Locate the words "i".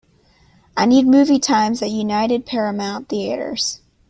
0.75-0.87